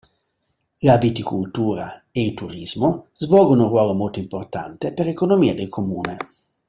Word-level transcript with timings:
La 0.79 0.97
viticultura 0.97 2.05
e 2.11 2.25
il 2.25 2.33
turismo 2.33 3.09
svolgono 3.13 3.65
un 3.65 3.69
ruolo 3.69 3.93
molto 3.93 4.17
importante 4.17 4.95
per 4.95 5.05
l'economia 5.05 5.53
del 5.53 5.69
Comune. 5.69 6.17